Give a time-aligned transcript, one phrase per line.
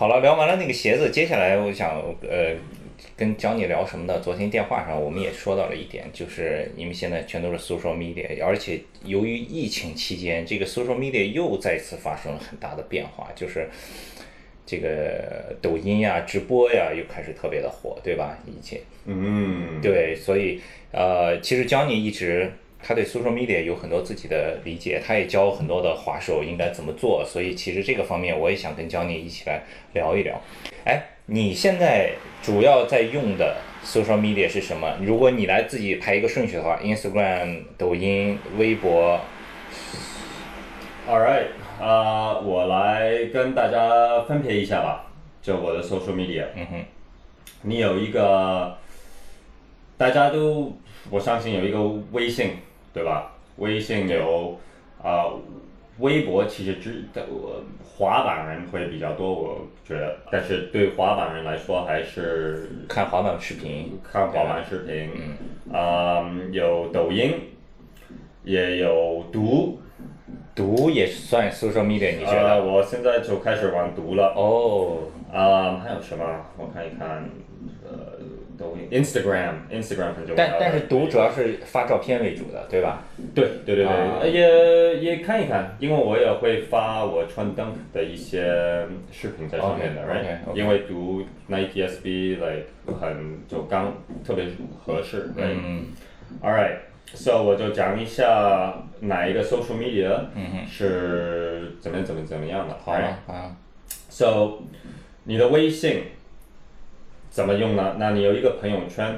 [0.00, 2.56] 好了，聊完了那个鞋子，接下来我想呃
[3.18, 4.18] 跟教你聊什么呢？
[4.18, 13.68] 昨天电话上我们也说到了一点，就是因为现在全都是 social media，而且由于疫情期间，这个 social media 又再次发生了很大的变化，就是
[14.64, 18.38] 这个抖音呀、直播呀又开始特别的火，对吧？
[18.46, 20.62] 以前，嗯，对，所以
[20.92, 22.50] 呃，其实 Johnny 一直
[22.82, 29.62] 他对 social media 有很多自己的理解，他也教很多的滑手应该怎么做，所以其实这个方面我也想跟 Johnny 一起来
[29.92, 30.40] 聊一聊。
[30.84, 32.12] 哎，你现在
[32.42, 34.96] 主要在用的 social media 是什么？
[35.02, 39.20] 如果你来自己排一个顺序的话，Instagram、抖音、微博
[41.08, 41.46] ，All right，
[41.80, 45.06] 啊、我来跟大家分别一下吧，
[45.42, 46.46] 就我的 social media。
[46.56, 46.84] 嗯哼，
[47.62, 48.76] 你有一个，
[49.98, 50.76] 大家都
[51.10, 52.52] 我相信有一个微信，
[52.92, 53.32] 对吧？
[53.56, 54.58] 微信有
[55.02, 55.26] 啊、
[55.98, 65.10] 微博其实只我滑板人会比较多，我觉得，但是对滑板人来说还是看滑板视频，看滑板视频，
[65.72, 67.34] 啊、有抖音，
[68.44, 69.80] 也有毒，
[70.54, 72.64] 毒也算 social media，你觉呃，得？
[72.64, 74.32] 我现在就开始玩毒了。
[74.36, 74.98] 哦，
[75.32, 76.24] 啊、还有什么？
[76.56, 77.08] 我看一看，
[77.79, 77.79] 呃，
[78.60, 80.34] 抖音、Instagram，Instagram 很重要。
[80.36, 83.02] 但但是读主要是发照片为主的，对吧？
[83.34, 88.44] 对对对对，也也看一看，因为我也会发我穿 Dunk 的一些
[89.10, 90.54] 视频在上面的 right？
[90.54, 92.66] 因为读 Nike SB like
[93.00, 93.94] 很就刚
[94.24, 94.44] 特别
[94.84, 95.30] 合适？
[95.36, 95.86] 嗯
[96.42, 96.76] All right,
[97.12, 102.76] so 我就讲一下哪一个 social media 嗯是怎么怎么怎么样的。
[102.84, 103.04] 好 right？
[103.06, 103.56] 啊，好啊。
[104.08, 104.58] So，
[105.24, 106.02] 你的微信
[107.30, 107.94] 怎么用呢？
[107.98, 109.16] 那你有一个朋友圈，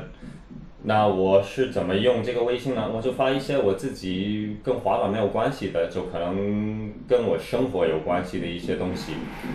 [0.82, 2.90] 那我是怎么用这个微信呢？
[2.94, 9.14] 我就发一些我自己跟滑板没有关系的，就可能跟我生活有关系的一些东西，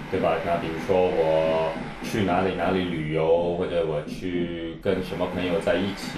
[0.10, 0.38] 对吧？
[0.44, 1.72] 那比如说我
[2.04, 6.18] 去哪里哪里旅游，或者我去跟什么朋友在一起，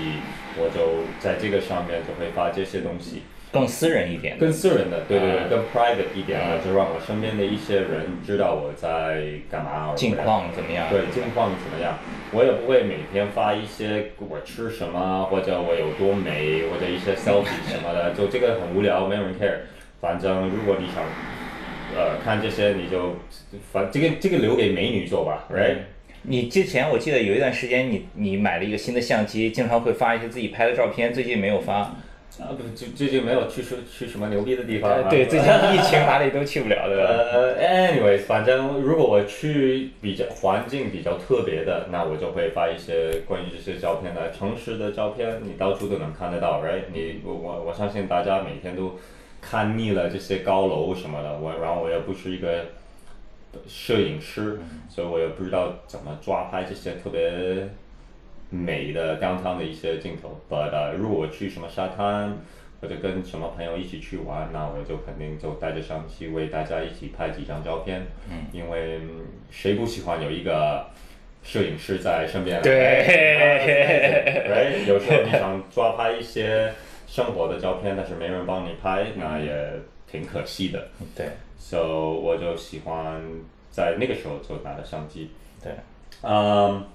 [0.58, 3.24] 我就在这个上面就会发这些东西。
[3.52, 4.38] 更私人一点。
[4.38, 10.88] 更私人的，对对对，啊更 private 一点的，就让我身边的一些人知道我在干嘛，近况怎么样？
[10.90, 11.98] 对近况怎么样。
[12.32, 19.62] 我也不会每天发一些我吃什么，或者我有多美，或者一些 selfie 什么的， 就这个很无聊，没有人 care。
[20.00, 21.04] 反正如果你想，
[21.98, 23.16] 呃，看这些，你就
[23.74, 25.78] 反这个这个留给美女做吧，right？
[26.22, 31.96] 你之前我记得有一段时间你你买了一个新的相机，经常会发一些自己拍的照片，最近没有发。
[32.38, 35.10] 啊，不，最最近没有去说去什么牛逼的地方、啊。
[35.10, 37.04] 对，最近疫情哪里都去不了，对吧？
[37.04, 46.84] 呃，anyways，反正如果我去比较环境比较特别的，那我就会发一些关于这些照片的城市的照片，你到处都能看得到，right？
[46.94, 48.98] 你我我我相信大家每天都
[49.42, 52.68] 看腻了这些高楼什么的，我然后我也不是一个
[53.68, 57.68] 摄影师，所以我也不知道怎么抓拍这些特别
[58.50, 60.40] 美的 downtown 的一些镜头。
[60.50, 62.38] But、uh, 如果我去什么沙滩，
[62.82, 68.08] 或者跟什么朋友一起去玩，那我就肯定就带着相机为大家一起拍几张照片。
[68.30, 70.88] 嗯，因为嗯谁不喜欢有一个
[71.44, 72.62] 摄影师在身边？
[72.62, 72.74] 对，
[74.50, 74.88] right？
[74.88, 76.72] 有时候你想抓拍一些
[77.06, 79.74] 生活的照片，但是没人帮你拍，那也
[80.10, 80.88] 挺可惜的。
[81.16, 81.28] 对
[81.58, 83.22] So 我就喜欢
[83.70, 85.31] 在那个时候就拿着相机。
[85.62, 85.74] 对。
[86.22, 86.86] 嗯、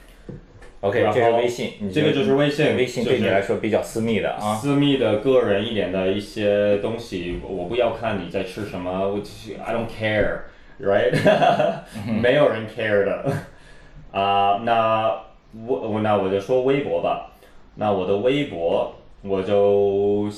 [0.84, 4.54] OK，这是微信，这个就是微信微信对你来说比较私密的啊。
[4.54, 9.18] 私密的、个人一点的一些东西，我不要看你在吃什么，我
[9.64, 11.14] I don't care，right？
[12.20, 13.32] 没有人 care 的。
[14.12, 15.08] 啊、那
[15.66, 17.30] 我我那我就说微博吧。
[17.76, 20.30] 那我的微博我就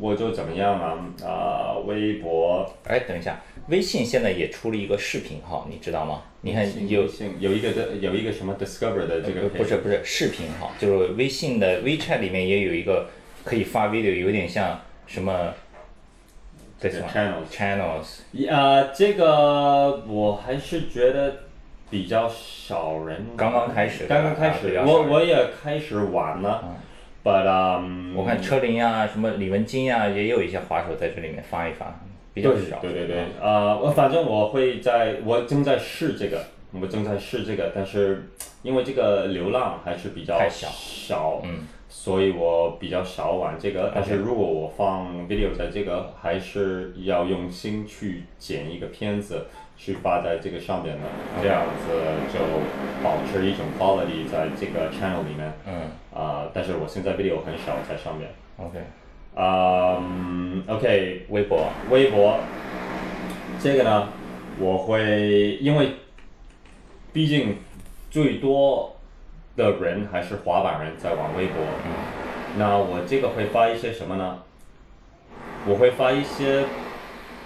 [0.00, 0.98] 我就怎么样啊？
[1.24, 6.22] 啊、微博哎，等一下，微信现在也出了一个视频号，你知道吗？
[6.40, 7.06] 你看有
[7.40, 13.10] 有一个的有一个什么 Discover 的这个呃不是不是视频号，就是微信的 WeChat 里面也有一个
[13.44, 15.52] 可以发 video，有点像什么
[16.80, 21.40] channels channels，呃，这个我还是觉得
[21.90, 26.76] 比较少人，刚刚开始刚刚开始，我我也开始玩了
[27.24, 32.00] ，but um，我看车林啊，什么李文金啊，也有一些滑手在这里面发一发，
[32.34, 32.78] 比较对少。
[32.80, 38.30] 对对对，呃，我反正我会在，我正在试这个，我正在试这个，但是
[38.62, 43.92] 因为这个流浪还是比较少，嗯，所以我比较少玩这个。
[43.94, 49.46] 但是如果我放 video 在这个，还是要用心去剪一个片子。
[49.80, 51.02] 去发在这个上面的，
[51.40, 51.92] 这样子
[52.34, 52.40] 就
[53.00, 55.52] 保持一种 quality 在这个 channel 里面。
[55.68, 55.82] 嗯
[56.12, 58.28] 啊、但是我现在 video 很少在上面。
[58.56, 58.76] ，OK，
[59.38, 62.40] 啊、嗯，OK，微博，微博，
[63.60, 64.08] 这个呢，
[64.58, 65.92] 我会因为
[67.12, 67.56] 毕竟
[68.10, 68.96] 最多
[69.56, 71.56] 的人还是滑板人在玩微博。
[72.56, 74.38] 那我这个会发一些什么呢？
[75.68, 76.64] 我会发一些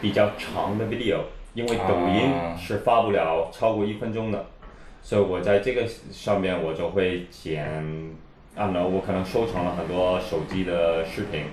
[0.01, 1.19] 比较长的 video，
[1.53, 4.47] 因为抖音啊是发不了超过一分钟的，
[5.03, 7.67] 所以我在这个上面我就会剪，
[8.57, 11.45] 啊，那我可能收藏了很多手机的视频，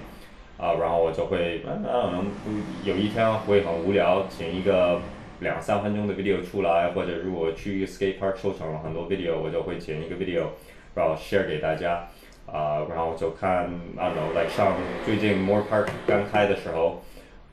[0.60, 2.26] 啊，然后我就会，啊，可能
[2.84, 5.00] 有一天会很无聊，剪一个
[5.40, 10.44] 两三分钟的 video 出来，或者如果去 skate park 收藏了很多 video，我就会剪一个 video，
[10.94, 12.08] 然后 share 给大家。
[12.52, 14.74] 啊、然后就看，I don't know，like 上
[15.06, 17.00] 最近 More Park 刚开的时候，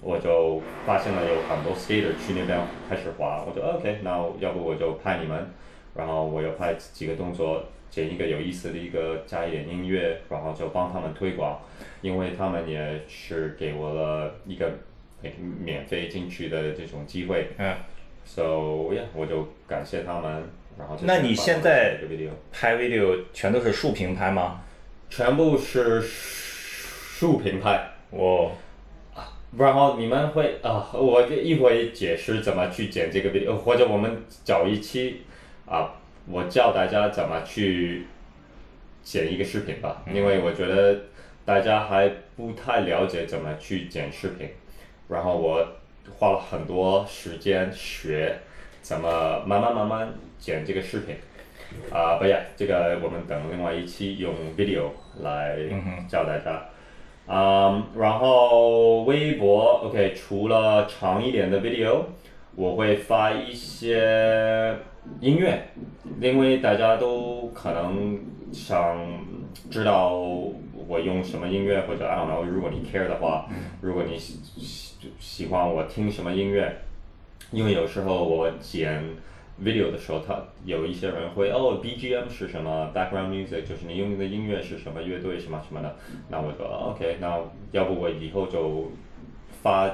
[0.00, 2.58] 我就发现了有很多 skater 去那边
[2.88, 5.50] 开始滑，我就 OK，那要不我就拍你们，
[5.94, 11.60] 然后我又拍几个动作，剪一个有意思的一个，加一点音乐，然后就帮他们推广，
[12.02, 14.70] 因为他们也是给我了一个
[15.22, 17.74] like 免费进去的这种机会嗯
[18.24, 18.42] ，，so
[18.92, 20.44] yeah，我就感谢他们，
[20.78, 21.98] 然后就那你现在。
[22.52, 24.62] 拍 video 全都是竖屏拍吗？
[25.08, 28.52] 全部是竖屏拍，我
[29.56, 35.22] 然后你们会啊，我一会解释怎么去剪这个 video，或者我们找一期
[35.64, 35.94] 啊，
[36.28, 38.06] 我教大家怎么去
[39.02, 40.98] 剪一个视频吧，因为我觉得
[41.44, 44.48] 大家还不太了解怎么去剪视频，
[45.08, 45.66] 然后我
[46.18, 48.36] 花了很多时间学
[48.82, 51.14] 怎么慢慢慢慢剪这个视频。
[51.90, 54.84] 啊，不呀，这个我们等另外一期用 video
[55.20, 55.58] 来
[56.08, 56.64] 教大家。
[57.26, 62.02] 嗯，然后微博，OK，除了长一点的 video，
[62.54, 64.76] 我会发一些
[65.20, 65.68] 音乐，
[66.20, 68.18] 因为大家都可能
[68.52, 68.96] 想
[69.70, 70.14] 知道
[70.88, 73.48] 我用什么音乐，或者 I don't know，如果你 care 的话，
[73.80, 76.76] 如果你喜喜喜欢我听什么音乐，
[77.50, 79.02] 因为有时候我剪
[79.62, 85.96] video 的时候，他有一些人会哦 BGM 是什么，background music 就是你用的音乐是什么乐队什么什么的，
[86.28, 87.40] 那我就哦 OK，那
[87.72, 88.90] 要不我以后就
[89.62, 89.88] 发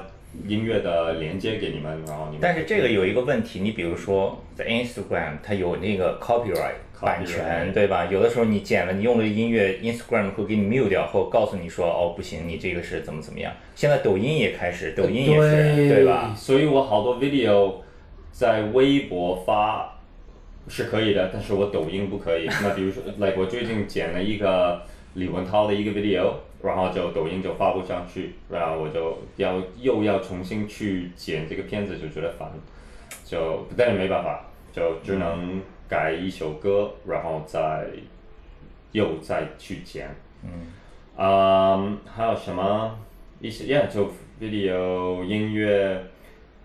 [0.47, 2.39] 音乐的连接给你们，然后你们。
[2.41, 8.05] 但是这个有一个问题，你比如说在 Instagram，它有那个 copyright 版权，对吧？
[8.05, 13.51] 有的时候你剪了，你用的音乐，Instagram 会给你 mute 掉，或告诉你说，哦，不行，你这个是怎么怎么样。
[13.75, 16.33] 现在抖音也开始，抖音也是，对吧？？
[16.35, 17.75] 所以我好多 video
[18.31, 19.99] 在微博发
[20.67, 22.47] 是可以的，但是我抖音不可以。
[22.61, 24.81] 那比如说， like 我最近剪了一个
[25.15, 32.49] 李文涛的一个 video，然后就抖音就发不上去，然后我就要又要重新去剪这个片子，就觉得烦，
[33.25, 37.85] 就但是没办法，就只能改一首歌，然后再
[38.93, 40.07] 又再去剪。
[40.41, 40.67] 嗯，
[41.17, 42.97] 啊还有什么
[43.41, 46.01] 一些，yeah，就 video 音乐，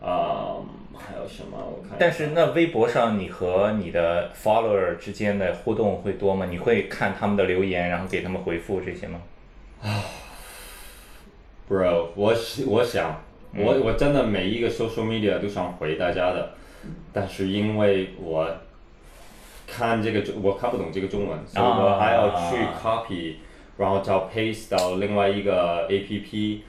[0.00, 0.64] 嗯，
[0.94, 1.58] 还有什么？
[1.58, 1.96] 我看。
[1.98, 6.46] 但是那微博上，你和你的 follower 之间的互动会多吗？
[6.48, 9.20] 你会看他们的留言，然后给他们回复这些吗？
[11.69, 13.22] Bro，我是我想，
[13.54, 16.50] 我我真的每一个 social media 都想回大家的，
[17.12, 18.48] 但是因为我
[19.66, 23.34] 看这个中我看不懂这个中文，所以我还要去 copy，
[23.76, 26.60] 然后找 paste 到另外一个 APP，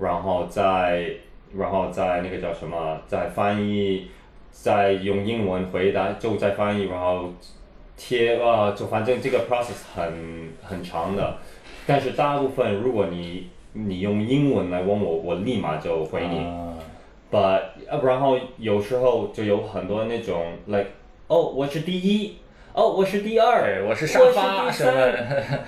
[0.00, 1.10] 然后再
[1.54, 4.10] 然后再那个叫什么，再翻译，
[4.50, 7.32] 再用英文回答，就再翻译，然后
[7.96, 11.38] 贴啊，就反正这个 process 很很长的，
[11.86, 16.38] 但是大部分如果你你用英文来问我，我立马就回你。
[16.38, 16.74] 啊
[17.28, 20.86] But 呃然后有时候就有很多那种 like
[21.26, 22.36] 哦我是第一，
[22.72, 25.58] 哦我是第二，我是沙发什么？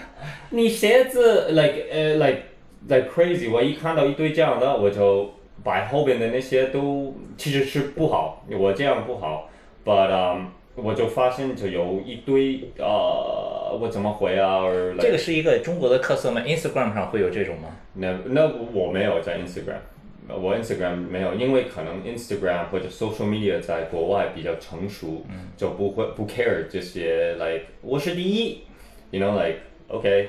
[0.51, 2.43] 你鞋子 like 呃 like
[2.87, 5.31] like crazy，我一看到一堆这样的，我就
[5.65, 9.51] 把后边的那些都其实是不好，我这样不好
[9.85, 10.45] ，but um
[10.77, 17.69] 我就发现就有一堆呃我怎么回啊，or like 这个是一个中国的特色吗？Instagram 上会有这种吗？
[17.95, 19.81] 那那我没有在 Instagram，
[20.29, 25.25] 我 Instagram 没有，因为可能 Instagram 或者 social media 在国外比较成熟，
[25.57, 28.63] 就不会不 care 这些 like 我是第一
[29.11, 29.59] ，you know like
[29.89, 30.29] OK，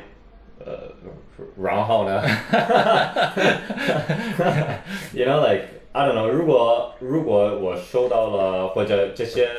[0.66, 0.94] 呃，
[1.62, 2.22] 然后呢
[5.14, 9.50] ，you know like I don't know，如果如果我收到了或者这些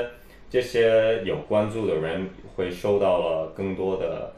[0.48, 2.28] 这些有关注的人
[2.60, 4.32] 会收到了更多的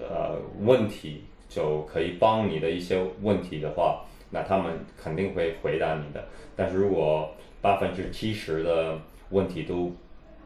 [0.00, 6.24] 呃问题，就可以帮你的一些问题的话，那他们肯定会回答你的。
[6.56, 7.30] 但是如果
[7.62, 8.98] 百分之七十的
[9.30, 9.92] 问题都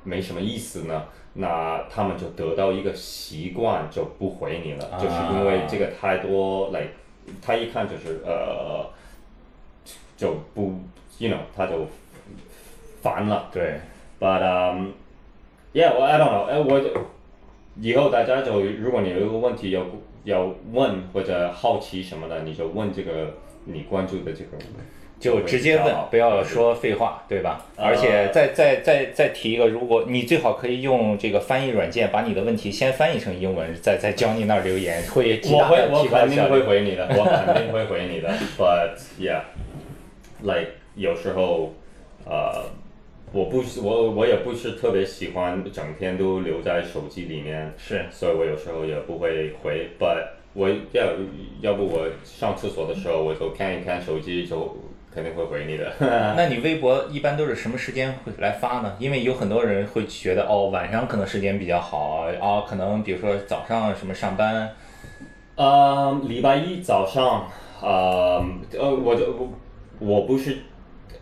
[0.03, 6.91] 没什么意思呢，那他们就得到一个习惯，就不回你了，就是因为这个太多，like
[7.41, 8.85] 他一看就是呃，
[10.19, 10.75] 就不
[11.19, 11.87] ，you know，他就
[13.01, 13.49] 烦了。
[13.51, 13.81] 对
[14.21, 14.91] ，But um,
[15.75, 16.45] Yeah, well, I don't know.
[16.45, 16.81] 哎，我
[17.81, 19.85] 以后大家就如果你有一个问题要
[20.23, 24.51] 要问或者好奇什么的，你就问这个你关注的这个。
[25.21, 27.65] 就直接问，不要说废话，对吧？
[27.77, 36.27] 而且再再再再提一个，如果你最好可以用这个翻译软件把你的问题先翻译成英文，再再教你那儿留言，会提大的 提高效率。
[36.27, 38.29] 我肯定会回你的，我肯定会回你的。
[38.59, 39.41] But yeah,
[40.43, 41.73] like 有时候，
[42.27, 42.65] 呃，
[43.35, 49.91] 我不是我我也不是特别喜欢整天都留在手机里面，是，所以我有时候也不会回。
[49.99, 50.25] But
[50.55, 51.05] 我要
[51.61, 54.77] 要不我上厕所的时候我就看一看手机就。
[55.15, 55.93] 肯定会回你的。
[56.37, 58.97] 那你微博一般都是什么时间会来发呢？
[58.99, 64.69] 因为有很多人会觉得哦，晚上可能时间比较好啊，可能比如说早上什么上班。
[65.55, 67.47] 呃，礼拜一早上，
[67.81, 68.45] 呃，
[68.77, 69.49] 呃，我就我
[70.01, 70.57] 我不是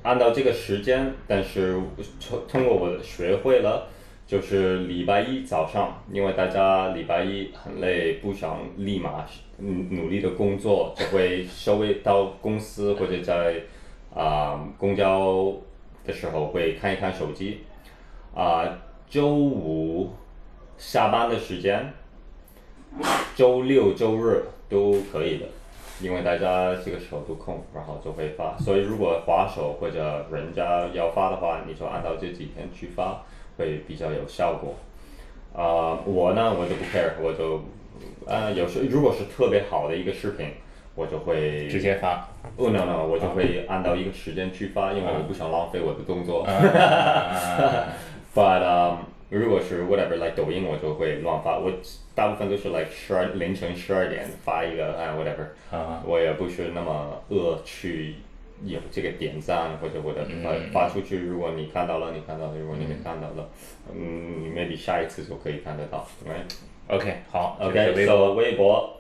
[0.02, 1.75] 按照这个时间，但是
[2.21, 3.88] 通通过我学会了，
[4.26, 9.25] 就是礼拜一早上，因为大家礼拜一很累，不想立马
[9.59, 13.54] 努力的工作，就会稍微到公司或者在。
[14.14, 15.50] 啊，公交
[16.04, 17.61] 的时候会看一看手机。
[18.35, 18.62] 啊，
[19.09, 20.11] 周五
[20.76, 21.94] 下班的时间，
[23.35, 25.47] 周六周日都可以的，
[26.02, 28.56] 因为大家这个时候都空，然后就会发。
[28.59, 33.23] 所以如果滑手或者人家要发的话，你就按照这几天去发，
[33.56, 34.75] 会比较有效果。
[35.54, 37.62] 啊，我呢，我就不 care，我就，
[38.26, 40.49] 啊，有时如果是特别好的一个视频。
[40.94, 46.47] 我就会直接发，不能能，我就会按照一个时间去发，因为我不想浪费我的动作。
[48.35, 48.97] But
[49.30, 51.73] 如果是 whatever like 抖音，我就会乱发，我
[52.14, 55.47] 大部分都是 like 十二凌晨十二点发一个，哎 whatever，
[56.04, 58.14] 我也不是那么饿去
[58.64, 63.49] 有这个点赞或者或者发发出去，如果你看到了，你看到了，如果你没看到了，
[63.95, 68.97] 嗯，你 maybe 下一次就可以看得到，right？OK，好，OK，so 微博。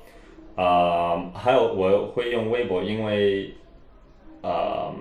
[0.54, 3.54] 啊，还有我会用微博，因为，
[4.42, 4.92] 啊，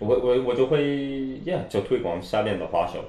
[0.00, 0.82] 我我我就会
[1.44, 3.04] ，yeah，就推广下面的花手，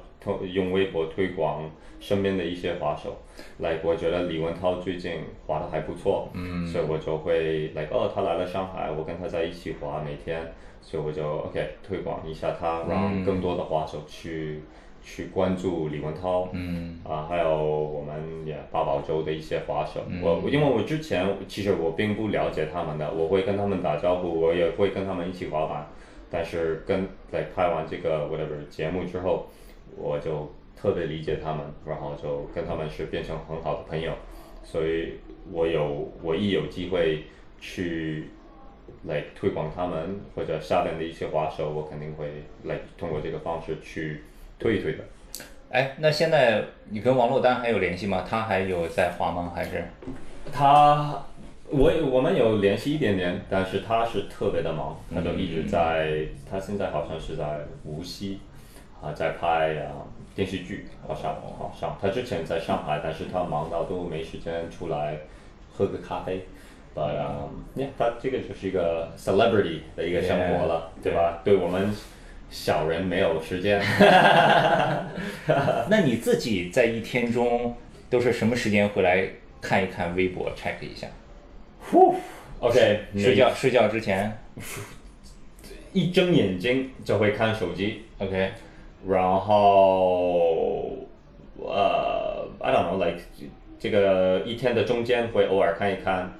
[0.51, 1.69] 用微博推广
[2.00, 3.17] 身边的一些滑手。
[3.59, 10.41] 来，我觉得李文涛最近滑的还不错，嗯，所以我就会来，哦，他来了上海，我跟他在一起滑，每天，
[10.81, 14.62] 所以我就 OK 推广一下他，让更多的滑手去。
[15.03, 25.88] 去关注李文涛，嗯，啊，还有我们也八宝粥的一些滑手，我因为我之前其实我并不了解他们的，我会跟他们打招呼，我也会跟他们一起滑板，
[26.29, 29.45] 但是跟在拍完这个 whatever 节目之后，
[29.98, 34.13] 我就特别理解他们，然后就跟他们是变成很好的朋友，
[34.63, 35.16] 所以
[35.51, 37.24] 我有我一有机会
[37.60, 38.30] 去
[39.06, 44.22] 来推广他们或者下面的一些滑手，我肯定会来通过这个方式去。
[44.60, 45.04] 推一推的，
[45.70, 48.25] 哎，那现在你跟王珞丹还有联系吗？
[48.27, 49.51] 他还有在滑吗？
[49.54, 49.86] 还是？
[50.51, 51.24] 他，
[51.70, 58.39] 我我们有联系一点点，但是他是特别的忙，他就一直在，他现在好像是在无锡，
[59.01, 65.18] 啊，在拍啊电视剧，好像好像他之前在上海，但是他忙到都没时间出来
[65.72, 66.46] 喝个咖啡，
[66.96, 67.12] 啊，
[67.75, 71.42] 呀，他这个就是一个 celebrity 的一个生活了，对吧？
[71.44, 71.94] 对我们。
[72.50, 73.77] 小人没有时间，
[75.89, 77.75] 那你自己在一天中
[78.10, 79.27] 都是什么时间回来
[79.60, 81.08] 看一看微博，check 一下？
[81.82, 82.16] 呼
[82.62, 84.39] ，OK，睡觉睡觉之前，
[85.92, 88.54] 一睁眼睛就会看手机，OK，
[89.06, 90.98] 然后
[91.60, 93.22] 呃，I don't know，like
[93.77, 96.32] 这个一天的中间会偶尔看一看，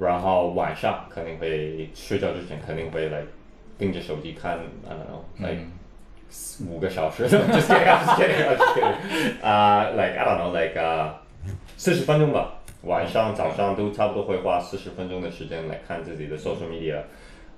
[0.00, 3.22] 然后晚上肯定会睡觉之前肯定会来。
[3.78, 5.04] 盯着手机看，I don't
[5.44, 5.66] know，like
[6.66, 10.80] 五个小时，just kidding，just kidding，just kidding，啊，like I don't know，like
[11.76, 17.02] 四十分钟吧，晚上、早上都差不多会花四十分钟的时间来看自己的 social media，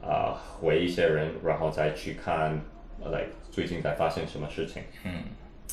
[0.04, 2.60] 啊，回一些人，然后再去看
[3.04, 4.82] ，like 最近在发生什么事情。
[5.04, 5.24] 嗯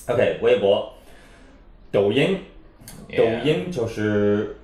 [0.08, 0.94] ，OK，微博、
[1.92, 2.40] 抖音，
[3.16, 4.58] 抖音就是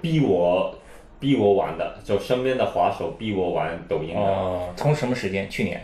[0.00, 0.74] 逼我。
[1.20, 4.20] 逼我玩的，就身边的滑手逼我玩抖音的。
[4.20, 5.48] 哦，从什么时间？
[5.48, 5.80] 去年？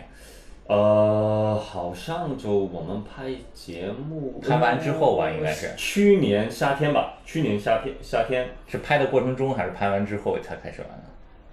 [0.67, 5.73] 呃，好像就我们拍节目拍完之后吧，应该是。
[5.77, 11.05] 去年夏天吧，去年夏天夏天是拍的过程中还是拍完之后才开始玩的？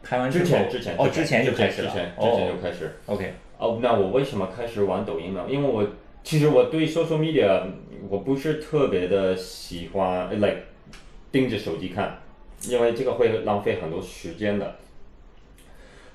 [0.02, 1.88] 拍完之前之前哦，之前就开始了。
[1.88, 2.92] 之前之前就开始。
[3.06, 3.34] OK。
[3.58, 5.44] 哦，那我为什么开始玩抖音呢？
[5.48, 5.86] 因为我
[6.22, 7.62] 其实我对 social media
[8.08, 10.62] 我不是特别的喜欢，like
[11.30, 12.18] 盯着手机看。
[12.68, 14.76] 因为这个会浪费很多时间的，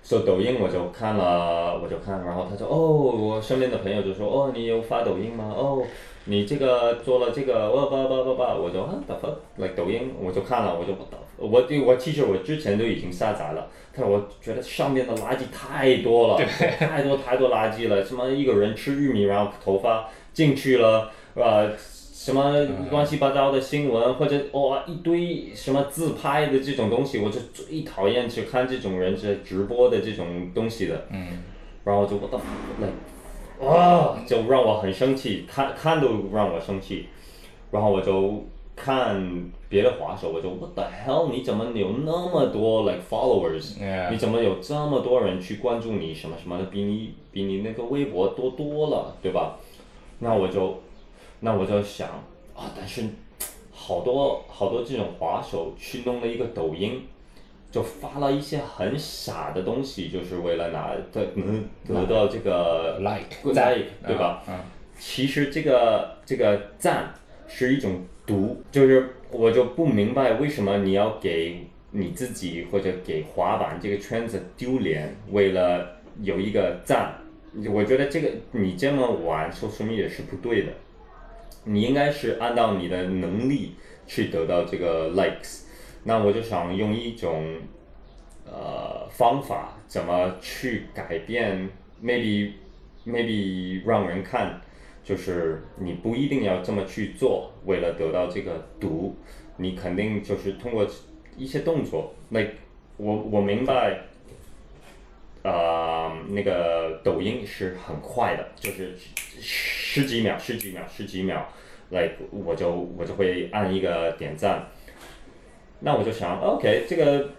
[0.04, 5.54] 所以抖音我就看了，我就看，然后他说哦，我身边的朋友就说哦，你有发抖音吗？
[5.56, 5.84] 哦，
[6.26, 10.94] 你这个做了这个，哇叭叭叭叭，我就啊，打发来抖音，我就看了，我就
[11.38, 16.46] 我对我其实我之前都已经下载了，但我觉得上面的垃圾太多了，
[16.80, 21.72] 太多太多垃圾了，什么一个人吃玉米，然后头发进去了，是呃。
[22.24, 22.56] 什么
[22.92, 31.08] 乱七八糟的新闻，或者哇一堆什么自拍的这种东西，我就最讨厌去看这种人是直播的这种东西的。
[31.10, 31.40] 嗯。
[31.84, 32.40] 然后就我的
[32.78, 37.08] 那，啊，就让我很生气，看看都让我生气。
[37.72, 41.32] 然后我就看别的滑手，我就 What the hell？
[41.32, 43.78] 你怎么有那么多 like followers？
[44.12, 46.66] 你怎么有这么多人去关注你什么什么的？
[46.66, 49.58] 比你比你那个微博多多了，对吧？
[50.20, 50.80] 那我就。
[51.42, 52.08] 那我就想
[52.56, 53.04] 啊，但是
[53.74, 57.02] 好多好多这种滑手去弄了一个抖音，
[57.72, 64.44] 就发了一些很傻的东西，就是为了拿得能得到这个 like like 对吧？
[64.48, 64.60] 嗯。
[65.00, 67.12] 其实这个这个赞
[67.48, 77.16] 是一种毒，就是我就不明白为什么你要给你自己或者给滑板这个圈子丢脸，为了有一个赞，
[77.74, 80.72] 我觉得这个你这么玩说说明也是不对的。
[81.64, 83.76] 你应该是按照你的能力
[84.08, 85.62] 去得到这个 likes，
[86.04, 87.58] 那我就想用一种
[88.46, 91.70] 呃方法，怎么去改变
[92.04, 92.54] ？maybe
[93.06, 94.60] maybe 让人看，
[95.04, 99.16] 就是你不一定要这么去做，为了得到这个读，
[99.58, 100.88] 你肯定就是通过
[101.38, 102.16] 一些动作。
[102.30, 102.40] 那
[102.98, 104.02] 我我明白，
[105.44, 109.81] 呃，那个抖音是很快的，就是。
[109.94, 111.46] 十几秒，十几秒，十几秒，
[111.90, 114.66] 来，我就我就会按一个点赞。
[115.82, 117.30] 那我就想，OK，这个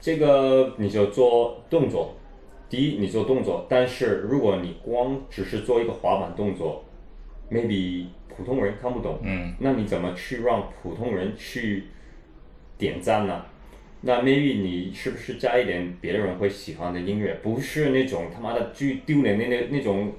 [0.00, 2.16] 这个你就做动作。
[2.68, 6.84] 第一，你做动作，但是如果你光只是做一个滑板动作
[7.48, 9.20] ，maybe 普通人看不懂。
[9.22, 9.54] 嗯。
[9.60, 11.84] 那你怎么去让普通人去
[12.76, 13.46] 点赞呢？
[14.00, 17.34] 那 maybe 你是不是加一点别的人会喜欢的音乐？
[17.40, 20.12] 不是那种他妈的巨丢脸的那那种。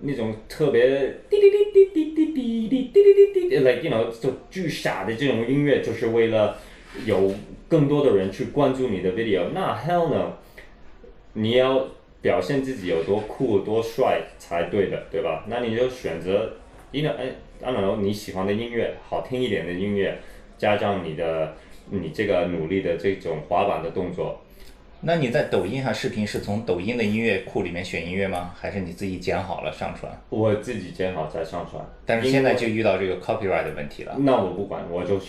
[0.00, 0.88] 那种特别
[1.28, 6.58] 滴滴滴滴滴滴滴滴滴滴滴，like you know，就巨傻的这种音乐，就是为了
[7.04, 7.32] 有
[7.68, 9.50] 更多的人去关注你的 video。
[9.52, 10.32] 那 hell no，
[11.34, 11.88] 你要
[12.20, 15.44] 表现自己有多酷多帅才对的，对吧？
[15.48, 16.54] 那你就选择
[16.90, 20.18] ，you know，哎，I don't know，你喜欢的音乐，好听一点的音乐，
[20.58, 21.54] 加上你的
[21.90, 24.42] 你这个努力的这种滑板的动作。
[25.04, 28.54] 那你在抖音上视频是从抖音的音乐库里面选音乐吗？
[28.56, 30.16] 还是你自己剪好了上传？
[30.28, 31.84] 我自己剪好再上传。
[32.06, 34.14] 但是现在就遇到这个 copyright 的问题了。
[34.20, 35.20] 那我不管，我就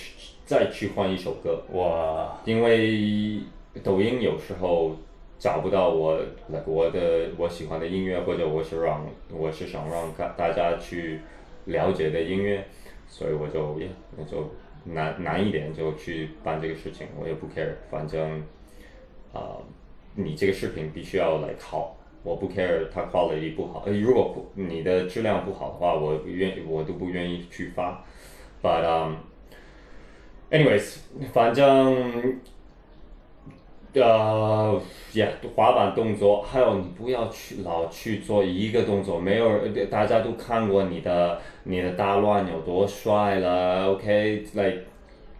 [0.45, 1.63] 再去换一首歌。
[1.71, 3.39] 我因为
[3.83, 4.95] 抖音有时候
[5.39, 11.21] 找不到我那我的我喜欢的音乐，或者我是让我是想让大大家去
[11.65, 12.63] 了解的音乐，
[13.07, 18.43] 所以我就也那就难难一点就去办这个事情，我也不 care，反正。
[19.33, 19.57] 啊，
[20.15, 28.05] 你这个视频必须要来考，我不 care 它 quality 不好，呃，如果你的质量不好的话，我愿我都不愿意去发。
[28.61, 29.15] But um,
[30.51, 30.97] anyways，
[31.33, 32.39] 反正，
[33.93, 34.79] 呃
[35.13, 44.83] ，yeah，滑板动作，还有你不要去老去做一个动作，没有，大家都看过你的你的大乱有多帅了，OK，like，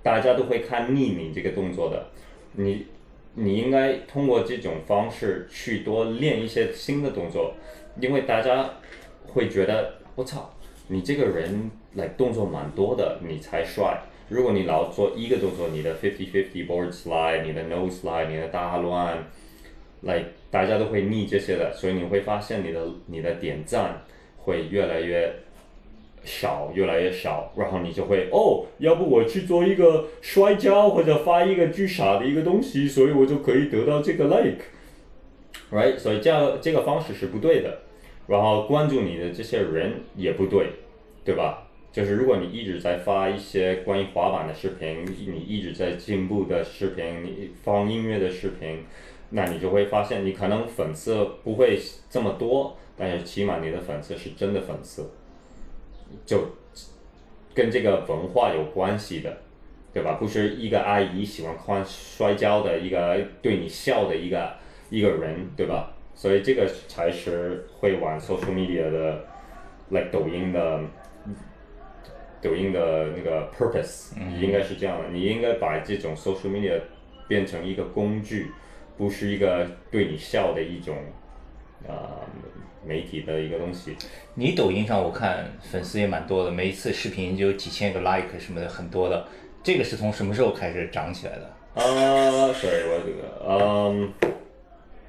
[0.02, 2.08] 大家都会看腻你这个动作的，
[2.54, 2.88] 你。
[3.36, 7.54] 你应该通过这种方式去多练一些新的动作，
[8.00, 8.70] 因为大家
[9.26, 10.54] 会觉得我操，
[10.88, 14.02] 你这个人来动作蛮多的，你才帅。
[14.30, 19.18] 如果你老做一个动作，你的 fifty fifty board slide，你的 nose slide，你的大乱，
[20.02, 24.02] 来大家都会腻这些的，所以你会发现你的你的点赞
[24.38, 25.34] 会越来越。
[26.24, 35.98] 少越来越少，然后你就会哦，要不我去做一个摔跤或者发一个巨傻的一个东西，所以我就可以得到这个 like，right？
[35.98, 37.80] 所以这样这个方式是不对的，
[38.28, 40.68] 然后关注你的这些人也不对，
[41.26, 41.68] 对吧？
[41.92, 48.80] 就是如果你一直在发一些关于滑板的视频，你一直在进步的视频，你放音乐的视频，
[49.30, 51.78] 那你就会发现你可能粉丝不会
[52.10, 55.08] 这么多，但是起码你的粉丝是真的粉丝。
[56.26, 56.48] 就
[57.54, 59.38] 跟这个文化有关系的，
[59.94, 60.14] 对吧？
[60.14, 64.54] 不是一个阿姨喜欢看摔跤的一个对你笑的一个
[64.90, 65.92] 一个人，对吧？
[66.16, 69.26] 所以这个才是会玩 social media 的
[69.90, 70.80] ，like 抖音的，
[72.40, 75.10] 抖音的那个 purpose 应该是这样的。
[75.10, 76.80] 你应该把这种 social media
[77.28, 78.52] 变成一个工具，
[78.96, 80.96] 不是一个对你笑的一种
[81.88, 81.96] 呃
[82.86, 83.96] 媒体的一个东西。
[84.36, 89.26] 你抖音上我看粉丝也蛮多的，每一次视频就有几千个 like 什么的，很多的。
[89.64, 91.46] 这个是从什么时候开始涨起来的？
[91.76, 94.14] 啊，sorry，我这个，嗯，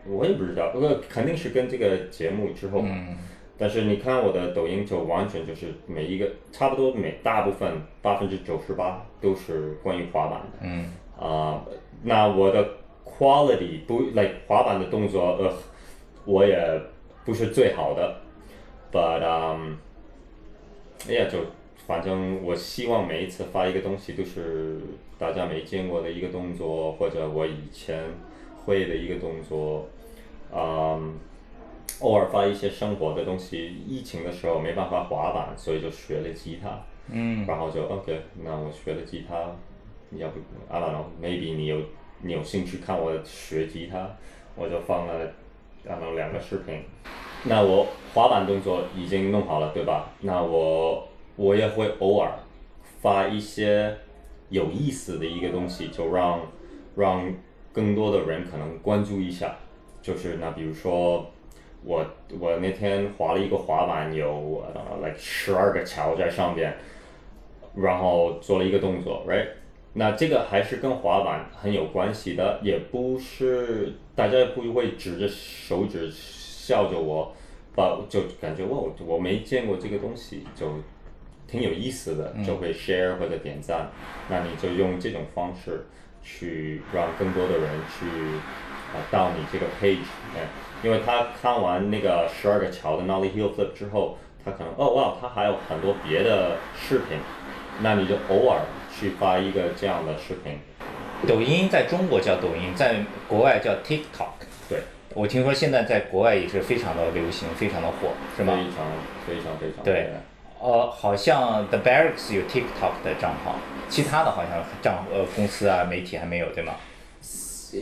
[0.07, 2.81] 我也不知道，不过肯定是跟这个节目之后。
[2.85, 3.17] 嗯。
[3.57, 10.59] 但是你看我的抖音，就完全就是每一个，差不多每大部分百分之九十八都是关于滑板的。
[10.63, 10.93] 嗯。
[11.17, 11.65] 啊，
[12.03, 12.69] 那我的
[13.05, 15.53] quality 不，like 滑板的动作，呃，
[16.25, 16.59] 我也
[17.25, 18.21] 不是最好的
[18.93, 19.75] ，but um，
[21.09, 21.39] 哎呀，就
[21.87, 24.81] 反正我希望每一次发一个东西都是
[25.19, 28.05] 大家没见过的一个动作，或者我以前
[28.65, 29.89] 会的一个动作，
[30.53, 31.15] 嗯。
[32.01, 36.83] 偶尔发一些生活的东西，疫情的时候没办法滑板，所以就学了吉他。
[37.09, 37.47] 嗯。
[37.47, 39.55] 然后就 OK，那我学了吉他，
[40.11, 41.81] 要不 I don't know，maybe 你有
[42.23, 44.11] 你有兴趣看我学吉他，
[44.57, 45.31] 我就放了
[45.85, 46.83] 然后两个视频。
[47.45, 50.11] 那我滑板动作已经弄好了，对吧？
[50.21, 52.33] 那我我也会偶尔
[53.01, 53.97] 发一些
[54.49, 56.41] 有意思的一个东西，就让
[56.97, 57.35] 让
[57.73, 59.57] 更多的人可能关注一下。
[60.03, 61.31] 就是那比如说。
[61.87, 62.03] 我
[62.41, 66.75] 我那天滑了一个滑板，有呃，like 十二个桥在上边，
[67.75, 69.49] 然后做了一个动作，right？
[69.97, 77.33] 那这个还是跟滑板很有关系的，也不是大家不会指着手指笑着我，
[77.77, 80.67] 把就感觉哇我没见过这个东西，就
[81.47, 83.89] 挺有意思的，就会 share 或者点赞。
[84.29, 85.87] 那你就用这种方式
[86.25, 88.07] 去让更多的人去
[88.93, 90.45] 啊到你这个 page 里面。
[90.83, 97.17] 因为他看完那个十二个桥的 Nollie Heel Flip 之后，他可能哦哇，他还有很多别的视频，
[97.81, 98.61] 那你就偶尔
[98.99, 100.59] 去发一个这样的视频。
[101.27, 102.97] 抖音在中国叫抖音，在
[103.29, 104.45] 国外叫 TikTok。
[104.69, 104.81] 对，
[105.15, 108.55] 我听说现在在国外也是非常的流行，非常的火，是吗？
[108.55, 108.87] 非常
[109.27, 109.85] 非常非常。
[109.85, 110.11] 对，
[110.61, 113.57] 呃，好像 The Barracks 有 TikTok 的账号，
[113.89, 116.75] 其他的好像账呃公司啊媒体还没有，对吗？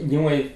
[0.08, 0.52] 因为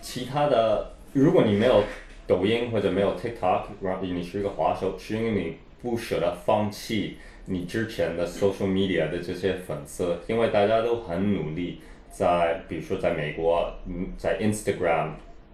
[0.00, 0.90] 其他的。
[1.12, 1.84] 如果你没有
[2.26, 11.80] 抖音或者没有 TikTok，然后你是一个滑手，是因为你不舍得放弃你之前的 social media 的这些粉丝，因为大家都很努力，
[12.10, 15.10] 在比如说在美国，嗯，在 Instagram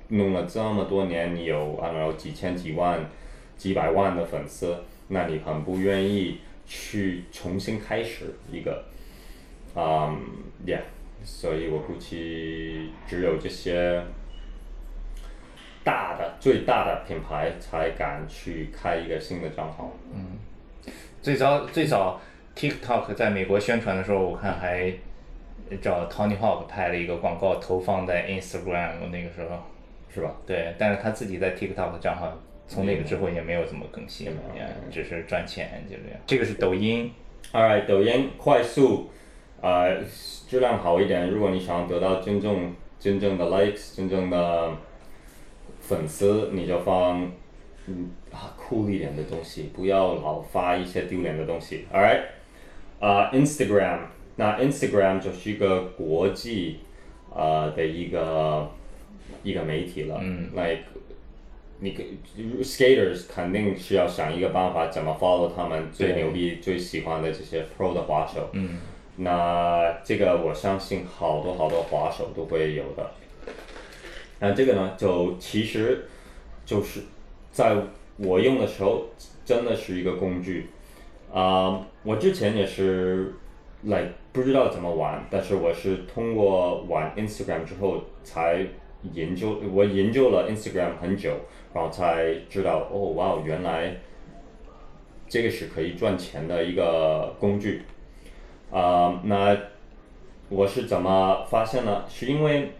[0.08, 3.08] 弄了这么多年，你有啊有几千几万
[3.56, 4.76] 几百万的粉丝，
[5.08, 8.84] 那你很不愿意去重新开始一个，
[9.74, 10.20] 嗯
[10.66, 10.80] ，yeah，
[11.24, 14.02] 所以我估计只有这些。
[15.82, 19.90] 大的最大的品牌才敢去开一个新的账号。
[20.14, 20.36] 嗯，
[21.22, 22.20] 最早最早
[22.56, 24.92] TikTok 在美国宣传的时候，我看还
[25.80, 29.58] 找 Tony Hawk 拍了一个广告投放在 Instagram 那个时候，
[30.12, 30.34] 是吧？
[30.46, 32.32] 对，但是他自己在 TikTok 账号
[32.66, 36.20] 从那个之后也没有怎么更新，也只是赚钱就这样。
[36.26, 37.12] 这个是抖音
[37.52, 39.10] ，Alright，抖音快速，
[39.60, 40.02] 呃，
[40.48, 41.28] 质量好一点。
[41.28, 44.72] 如果你想得到真正真正的 likes，真正的。
[45.80, 47.32] 粉丝你就放
[47.86, 51.86] 嗯啊酷一点的东西，不要老发一些丢脸的东西。
[51.92, 52.22] All right，
[53.00, 54.00] 啊 Instagram，
[54.36, 56.80] 那 Instagram 就是一个国际
[57.34, 58.70] 啊的一个
[59.42, 60.18] 一个媒体了。
[60.20, 60.50] 嗯。
[60.54, 60.84] Like，
[61.80, 61.92] 你
[62.62, 68.50] skaters 肯定是要想一个办法，怎么 follow 他们最牛逼、最喜欢的这些 pro 的滑手。
[68.52, 68.78] 嗯。
[69.16, 73.10] 那这个我相信好多好多滑手都会有的。
[74.38, 76.06] 那这个呢，就其实，
[76.64, 77.00] 就是
[77.50, 77.76] 在
[78.16, 79.06] 我用的时候，
[79.44, 80.68] 真的是一个工具。
[81.32, 83.34] 啊，我之前也是，
[83.84, 88.66] 来不知道怎么玩，但是我是通过玩 Instagram 之后才
[89.12, 91.32] 研究，我研究了 Instagram 很久，
[91.72, 93.96] 然后才知道，哦，哇哦，原来
[95.28, 97.82] 这个是可以赚钱的一个工具。
[98.70, 99.56] 啊，那
[100.48, 102.04] 我是怎么发现呢？
[102.08, 102.72] 是因为。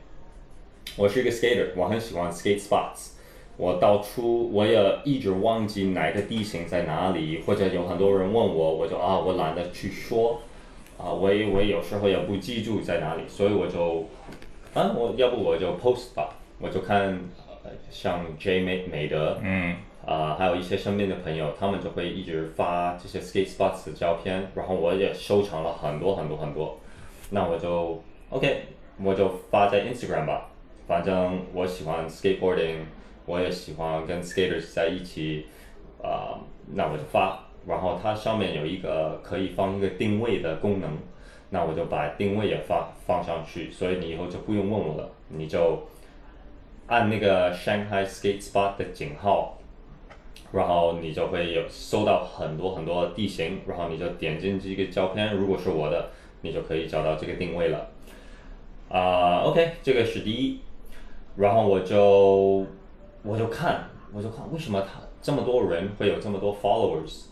[0.97, 3.13] 我是一个 skater，我很喜欢 skate spots。
[3.61, 10.41] 我到处我也一直忘记哪个地形在哪里，或者有很多人问我，我就啊，我懒得去说。
[10.97, 14.07] 啊，我也我有时候也不记住在哪里，所以我就
[14.73, 17.21] 啊，我要不我就 post 吧，我就看
[17.91, 26.79] 像 J 美美德，嗯，啊，还有一些身边的朋友，他们就会一直发这些 skate spots 的照片，然后我也收藏了很多很多很多。
[27.29, 28.63] 那我就 OK，
[29.03, 30.49] 我就发在 Instagram 吧。
[30.87, 32.81] 反正我喜欢 skateboarding，
[33.31, 35.47] 我也喜欢跟 skaters 在一起，
[36.03, 36.35] 啊，
[36.75, 40.91] 那我就发，然后它上面有一个可以放一个定位的功能，
[41.51, 45.87] 那我就把定位也发放上去，所以你以后就不用问我了，你就
[46.89, 49.57] 按那个 Shanghai Skate Spot 的井号，
[50.51, 56.11] 然后你就会有搜到很多很多地形，然后你就点进这个照片，如果是我的，
[56.43, 57.87] 你就可以找到这个定位了。
[58.89, 60.59] 啊、o k 这个是第一，
[61.37, 62.67] 然后我就
[63.23, 67.25] 我就看，我就看为什么他这么多人会有这么多 followers，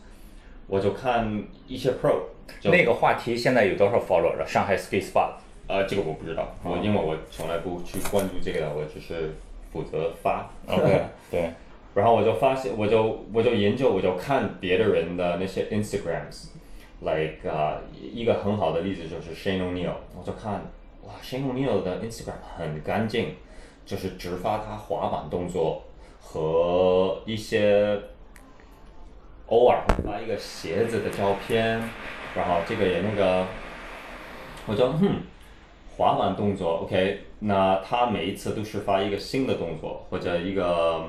[0.66, 2.20] 我就看一些 pro，
[2.64, 4.46] 那个话题现在有多少 follower 了？
[4.46, 5.32] 上海 skate spot
[5.66, 9.34] 呃，这个我不知道，我因为我从来不去关注这个的，我只是
[9.70, 10.50] 负责发。
[10.66, 11.50] OK， 对，
[11.94, 20.54] 然后我就发现，我就我就研究，我就看别的人的那些 Instagrams，like 啊、一个很好的例子就是 Shane O'Neill，我就看
[21.04, 23.34] 哇，Shane O'Neill 的 Instagram 很干净，
[23.88, 25.82] 就是只发他滑板动作
[26.20, 27.98] 和一些
[29.46, 31.82] 偶尔会发一个鞋子的照片，
[32.36, 33.46] 然后这个也那个，
[34.66, 35.22] 我就哼。
[35.96, 41.02] 滑板动作，OK，那他每一次都是发一个新的动作或者一个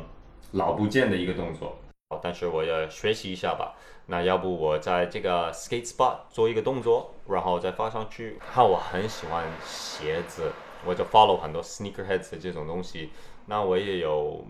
[0.54, 1.78] 老不见的一个动作，
[2.24, 3.76] 但是我要学习一下吧。
[4.08, 8.40] 那要不我在这个 skate spot 做一个动作，然后再发上去。
[8.52, 10.52] 看我很喜欢鞋子，
[10.86, 13.12] 我就 follow 很多 sneakerheads 的这种东西。
[13.48, 14.46] 那我也有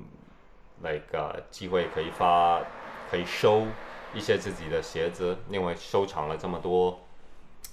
[0.81, 2.61] 那个机会可以发，
[3.09, 3.65] 可以收
[4.13, 6.99] 一些自己的鞋子，因为收藏了这么多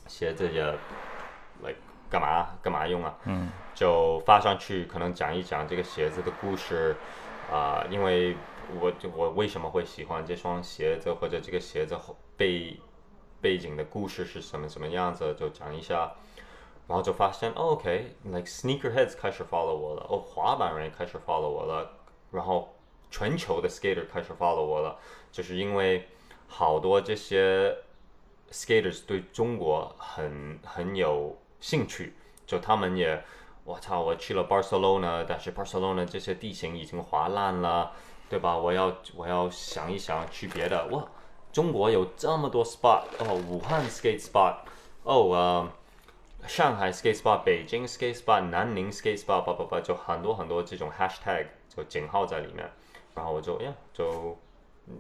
[0.07, 0.63] 鞋子也
[1.63, 3.17] ，like 干嘛干嘛用啊？
[3.25, 6.97] 嗯，就发上去，可能讲一讲这个鞋子的故事，
[7.53, 8.37] 啊、因为
[8.81, 12.79] 我就我为什么会喜欢这双鞋子，或者这个鞋子后背
[13.41, 16.13] 背景的故事是什么什么样子，就讲一下。
[16.89, 21.91] 然后就发现、，OK，like sneakerheads 开始 follow 我了，哦，滑板人也开始 follow 我了，
[22.31, 22.69] 然后
[23.11, 24.97] 全球的 skater 开始 follow 我了，
[25.33, 26.07] 就是因为
[26.47, 27.77] 好多这些
[28.53, 32.15] skaters 对中国很很有兴趣，
[32.47, 33.21] 就他们也，
[33.65, 37.91] 我操，我去了 Barcelona，但是 Barcelona 这些地形已经滑烂了，
[38.31, 38.57] 对吧？
[38.57, 41.05] 我要我要想一想去别的，哇，
[41.53, 44.59] 中国有这么多 spot，哦，武汉 skate spot，
[45.03, 45.69] 哦，呃。
[46.47, 52.71] 上海 skate spot、北京 skate spot、南宁 skate spot，叭叭叭，就很多很多这种 hashtag 就井号在里面，
[53.15, 54.39] 然后我就呀就
[54.87, 54.95] 嗯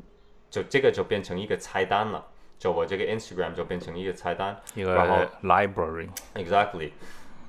[0.50, 2.24] 就这个就变成一个菜单了，
[2.58, 6.90] 就我这个 Instagram 就变成一个菜单，一然后个 library，Exactly，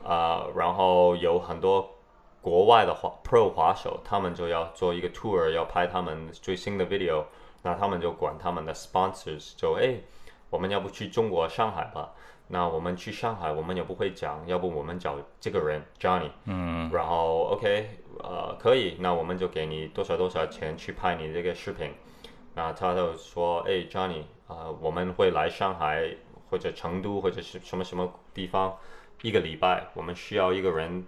[0.03, 1.95] 啊、然后有很多
[2.41, 7.25] 国外的滑 Pro 滑手，他们就要做一个 tour，要拍他们最新的 video，
[7.63, 9.95] 那他们就管他们的 sponsors，就哎，
[10.49, 12.13] 我们要不去中国上海吧？
[12.47, 17.89] 那我们去上海，我们也不会讲，要不我们找这个人 Johnny，嗯，然后 OK，
[18.23, 21.91] 呃，可以，那我们就给你多少多少钱去拍你这个视频。
[22.55, 26.09] 那他就说，哎，Johnny，啊、我们会来上海
[26.49, 28.75] 或者成都或者是什么什么地方
[29.21, 31.05] 一个礼拜，我们需要一个人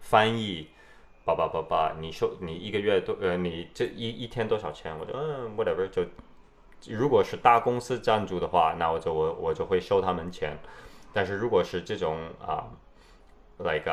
[0.00, 0.68] 翻译，
[1.24, 4.94] 叭叭叭叭，你说你一个月多呃，你这一一天多少钱？
[4.98, 6.04] 我就嗯，whatever，就
[6.88, 10.58] 如果是大公司赞助的话，那我就我我就会收他们钱，
[11.12, 12.64] 但是如果是这种啊、
[13.58, 13.90] like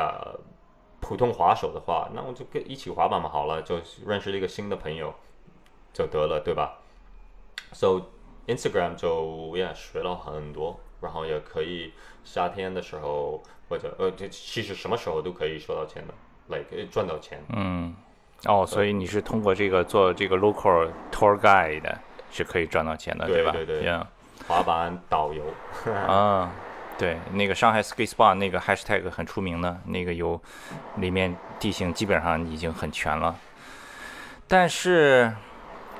[1.00, 5.14] 普通滑手的话，那我就跟一起滑板嘛好了，就认识了一个新的朋友
[5.92, 6.78] 就得了，对吧
[7.72, 8.02] ？So
[8.46, 9.24] Instagram 就
[9.56, 11.92] yeah 学了很多，然后也可以
[12.24, 16.14] 夏天的时候或者呃，这其实什么时候都可以收到钱的
[16.48, 17.42] ，like 赚到钱。
[17.50, 17.94] 嗯，
[18.46, 21.98] 哦，所以你是通过这个做这个 local tour guide 的
[22.30, 23.52] 是可以赚到钱的，对吧？
[23.52, 24.00] 对对对。
[24.48, 25.44] 滑板导游，
[25.92, 26.50] 啊，
[26.98, 30.40] 对，那个上海 skate spot 那个 hashtag 很出名的，那个有
[30.96, 33.36] 里面地形基本上已经很全了，
[34.48, 35.32] 但是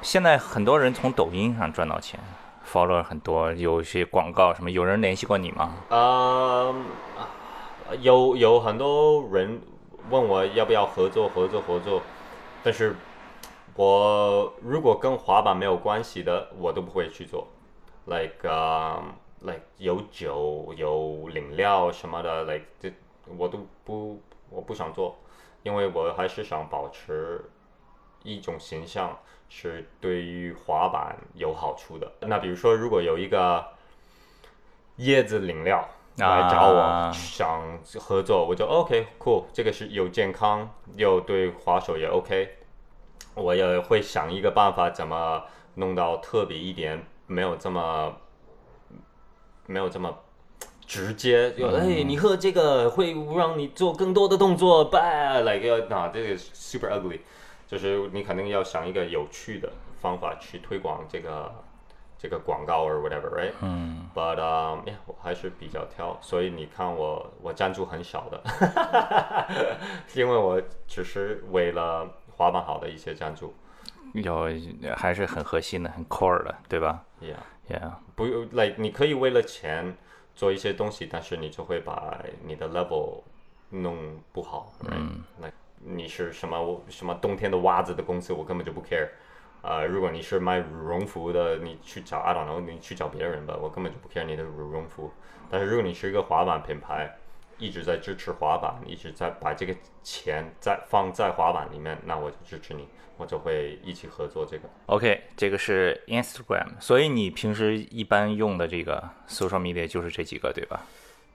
[0.01, 2.19] 现在很多人从抖音上赚到钱
[2.67, 5.75] ，follower 很多，有一些广告什么，有人联系过你吗？
[5.91, 6.75] 嗯，
[7.19, 7.29] 啊
[8.01, 9.61] 有有很多人
[10.09, 12.03] 问我要不要合作合作合作，
[12.65, 12.97] 但是
[13.81, 17.49] 我如果跟滑板没有关系的，我都不会去做。
[18.05, 19.03] like 啊、
[19.41, 22.93] like 有酒有饮料什么的，like 这
[23.39, 25.17] 我都不我不想做，
[25.63, 27.43] 因为我还是想保持
[28.23, 32.13] 一种形象是对于滑板有好处的。
[32.21, 33.65] 那比如说，如果有一个
[34.99, 35.89] 椰子饮料
[36.19, 42.59] 来找我、想合作，我就 OK cool，这个是又健康又对滑手也 OK，
[43.41, 45.43] 我也会想一个办法怎么
[45.75, 48.15] 弄到特别一点，没有这么
[49.67, 50.15] 没有这么。
[50.87, 57.21] 直接就哎，你喝这个会让你做更多的动作吧？like 要那这个 super ugly，
[57.69, 61.55] 就是你肯定要想一个有趣的方法去推广这个
[62.19, 63.53] 这个广告 or whatever，right？
[63.61, 64.11] 嗯。
[64.13, 68.43] But um, yeah，我还是比较挑，所以你看我我赞助很少的，
[70.17, 72.05] 因为我只是为了
[72.41, 73.53] 滑板好的一些赞助。
[74.15, 74.49] 有
[74.97, 79.95] 还是很核心的，很 core 的，对吧 Yeah，？Yeah，不用 like 你可以为了钱
[80.35, 83.23] 做一些东西，但是你就会把你的 level
[83.69, 84.73] 弄不好。
[84.91, 85.23] 嗯。
[85.39, 85.53] like
[85.85, 89.07] 你是什么什么冬天的袜子的公司，我根本就不 care。
[89.61, 95.13] 呃，如果你是卖羽绒服的，你去找 I don't know，你去找别人吧，我根本就不 care 你的羽绒服。
[95.51, 97.15] 但是如果你是一个滑板品牌，
[97.61, 104.69] 一直在支持滑板，一直在把这个钱在放在滑板里面，那我就支持你，我就会一起合作这个。
[104.87, 110.81] OK，这个是 Instagram，所以你平时一般用的这个 social media 就是这几个，对吧？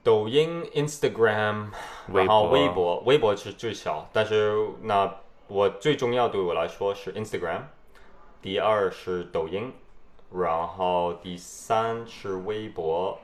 [0.04, 1.70] 抖音、Instagram，
[2.10, 5.12] 微然后博微博，微博是最小，但是那
[5.48, 7.62] 我最重要对我来说是 Instagram，
[8.42, 9.74] 第二是抖音，
[10.32, 13.20] 然后第三是微博，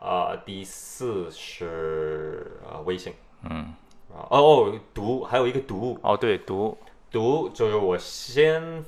[0.00, 3.74] 呃，第四是呃微信，嗯，
[4.08, 6.76] 哦哦，读还有一个读，哦，对，读
[7.10, 8.84] 读就是我先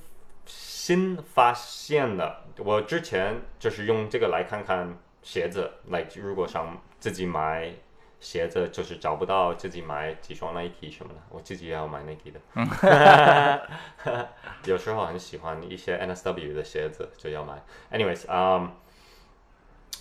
[0.47, 2.45] 新发现的。
[2.59, 7.73] 我之前就是用这个来看看鞋子，like 如果想自己买
[8.21, 12.41] 鞋子，就是找不到自己买几双 Nike 什么的，我自己也要买 Nike 的。
[14.65, 17.63] 有时候很喜欢一些 NSW 的鞋子，就要买。
[17.91, 18.71] Anyways，嗯、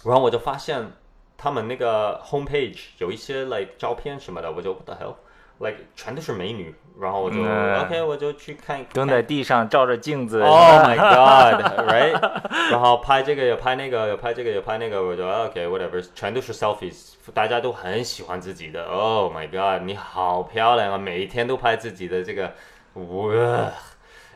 [0.05, 0.91] 然后我就发现
[1.37, 10.41] 他们那个 homepage 有一些 like 照片什么的，我就 what the hell，like 全都是美女，然后我就、嗯 OK，我就去看蹲在地上照着镜子。
[10.41, 12.71] Oh my god，right？
[12.71, 18.85] 然后拍这个也拍那个，也拍这个也拍那个，我就 OK，whatever，、全都是 selfies，大家都很喜欢自己的。
[18.85, 20.97] Oh my god，你好漂亮啊！
[20.97, 22.53] 每一天都拍自己的这个，
[22.93, 23.71] 哇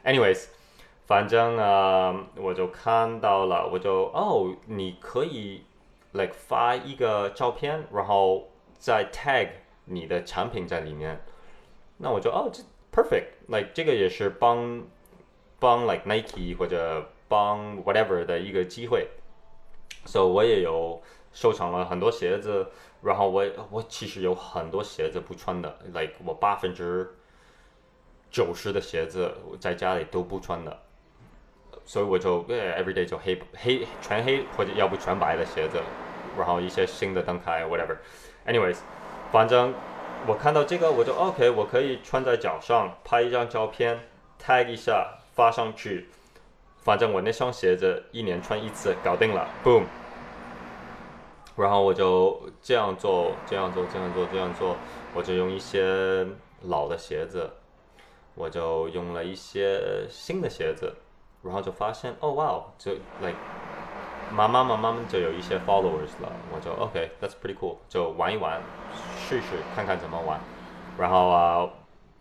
[0.03, 0.45] ，anyways，
[1.05, 5.63] 反正呃，我就看到了，我就哦，你可以
[6.13, 9.49] like 发一个照片，然后再 tag
[9.85, 11.21] 你的产品在里面。
[11.97, 14.83] 那我就哦，这 perfect，like 这个也是帮
[15.59, 19.07] 帮 like Nike 或者帮 whatever 的一个机会。
[20.05, 22.67] 所、以我也有收藏了很多鞋子，
[23.01, 27.15] 然后我我其实有很多鞋子不穿的，like 我八分之
[28.31, 30.79] 九十的鞋子我在家里都不穿的，
[31.85, 35.79] 所以我就呃 every day 就黑黑全黑或者要不全白的鞋子，
[36.37, 37.95] 然后一些新的灯牌 whatever。
[38.45, 38.77] Anyways，
[39.31, 39.73] 反正
[40.27, 43.99] 我看到这个我就 OK，我可以穿在脚上，拍一张照片
[44.43, 46.09] ，tag 一下发上去。
[46.79, 49.83] 反正我那双鞋子一年穿一次，搞定了，boom。
[51.55, 54.75] 然后我就这样做，这样做，这样做，这样做，
[55.13, 56.27] 我就用一些
[56.63, 57.49] 老的鞋子，
[58.35, 60.93] 我就用了一些新的鞋子，
[61.45, 63.37] 然后就发现，哦哇，就 like
[64.33, 68.59] 慢慢慢慢就有一些 followers 了，我就 OK，that's、pretty cool，就玩一玩，
[69.15, 70.39] 试试看看怎么玩。
[70.97, 71.69] 然后啊，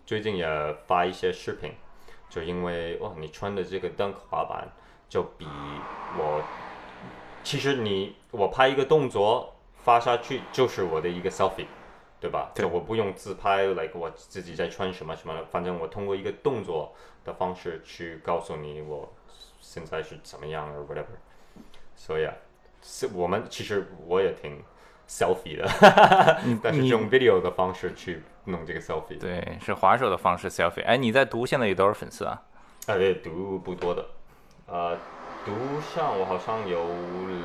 [0.05, 1.73] 最近也发一些视频，
[2.29, 4.69] 就因为哇，你穿的这个 Dunk 滑板
[5.09, 5.47] 就比
[6.19, 6.43] 我，
[7.43, 11.67] 其实你我拍一个动作发下去就是我的一个 selfie，
[12.21, 12.51] 对吧？
[12.55, 16.93] 对就我不用自拍，like 我自己在穿什么什么的，反正我通过一个动作
[17.25, 19.11] 的方式去告诉你我
[19.75, 21.17] 现在是怎么样，or whatever。
[21.97, 22.33] 所以啊，
[22.81, 24.63] 是我们其实我也挺
[25.09, 25.69] selfie 的，
[26.63, 29.19] 但是用 video 的方式去弄这个 selfie。
[29.19, 30.85] 对，是滑手的方式 selfie。
[30.85, 32.41] 哎，你在读现在有多少粉丝啊？
[32.87, 34.07] 啊，对，读不多的，
[34.67, 34.97] 呃，
[35.45, 36.87] 读上我好像有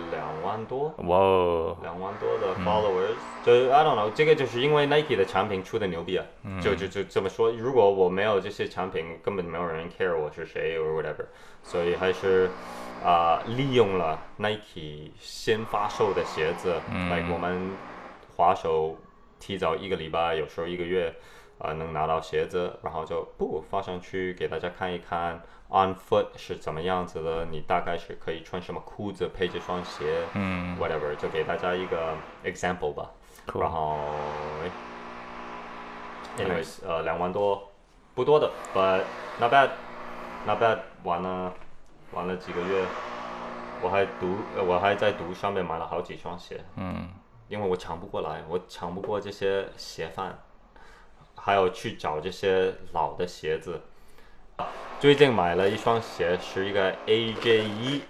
[0.10, 6.26] 两万多，哇哦，两万多的 followers，、就 I don't know，这个就是因为 Nike 的产品出的牛逼啊，
[6.62, 7.52] 就就就这么说。
[7.52, 11.26] 如果我没有这些产品，根本没有人 care 我是谁 or whatever，
[11.62, 12.50] 所以还是
[13.04, 16.76] 啊、利用了 Nike 先发售的鞋子，
[17.10, 17.72] 来、我们
[18.36, 18.98] 滑手
[19.40, 21.14] 提早一个礼拜，有时候一个月。
[21.60, 32.13] 啊、能拿到鞋子，然后就不发上去给大家看一看，on foot 是怎么样子的，你大概是可以穿什么裤子配这双鞋，嗯，whatever，就给大家一个
[32.45, 33.12] example 吧。
[33.45, 33.98] Cool 然后
[36.38, 37.70] ，anyways，呃，两万多，
[38.16, 39.03] 不多的，but
[39.38, 41.53] not bad，not bad，玩了
[42.14, 42.86] 玩了几个月，
[43.84, 47.10] 我还读，呃我还在读上面买了好几双鞋，嗯，
[47.47, 50.38] 因为我抢不过来，我抢不过这些鞋贩，
[51.42, 53.82] 还有去找这些老的鞋子。
[55.00, 58.02] 最近买了一双鞋，是一个 AJ 一，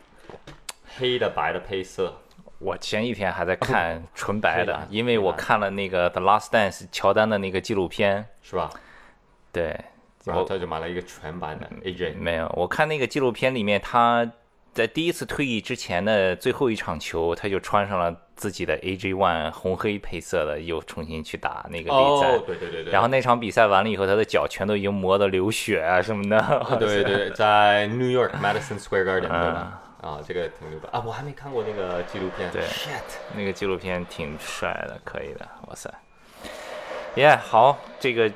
[0.98, 2.18] 黑的白的配色，
[2.58, 8.26] 我前一天还在看纯白的，因为我看了那个《The Last Dance》乔丹的那个纪录片。
[8.42, 8.70] 是吧？
[9.52, 9.80] 对，
[10.26, 12.18] 然后他就买了一个全白的 AJ。
[12.18, 14.32] 没有，我看那个纪录片里面他。
[14.80, 22.38] 在第一次退役之前的最后一场球，他就穿上了自己的 AJ One 红黑配色的，又重新去打那个比赛。
[22.38, 22.94] 哦，对对对对。
[22.94, 26.78] 然后那场比赛完了以后，他的脚全都已经磨得流血啊什么的。
[26.80, 29.82] 对对， 在 New York Madison Square Garden 对吧？
[30.00, 31.04] 啊，这个挺牛的啊！
[31.06, 32.50] 我还没看过那个纪录片。
[32.50, 33.02] 对 Shit，
[33.36, 35.94] 那个纪录片挺帅的，可以的，哇塞。
[37.16, 38.32] 耶，好，这个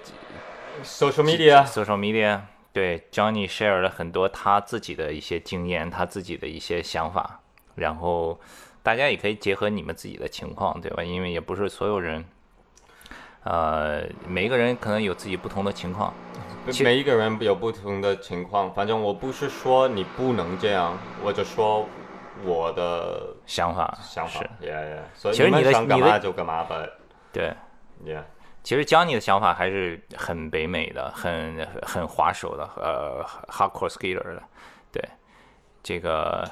[0.84, 2.42] social media social media，
[2.74, 7.40] 对，Johnny share 了很多他自己的一些经验，他自己的一些想法，
[7.76, 8.42] 然后
[8.82, 11.04] 大家也可以结合你们自己的情况，对吧？
[11.04, 12.26] 因为也不是所有人，
[13.44, 16.12] 呃，每一个人可能有自己不同的情况。
[16.82, 21.86] 每一个人有不同的情况，反正我不是说你不能这样，我就说
[22.44, 25.02] 我的想法想法是，yeah yeah。
[25.14, 26.84] 所以其实你的们想干嘛就干嘛吧
[27.32, 27.54] 对。
[28.04, 28.24] ，yeah。
[28.64, 34.42] 其实教你的想法还是很北美的，很很滑手的，呃，hardcore skater 的，
[34.90, 35.04] 对，
[35.84, 36.50] 这个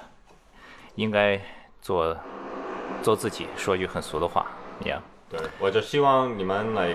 [0.96, 1.40] 应该
[1.82, 2.16] 做
[3.02, 4.46] 做自己，说句很俗的话
[4.84, 5.00] ，yeah，
[5.30, 6.94] 对，我就希望你们来